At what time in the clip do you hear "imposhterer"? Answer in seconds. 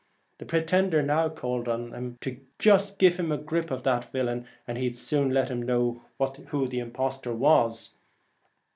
6.79-7.35